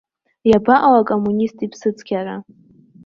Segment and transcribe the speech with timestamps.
[0.49, 2.35] Иабаҟоу акоммунист иԥсыцқьара?